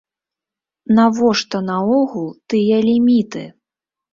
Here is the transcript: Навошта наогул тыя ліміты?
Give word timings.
Навошта 0.99 1.61
наогул 1.67 2.27
тыя 2.55 2.83
ліміты? 2.89 3.47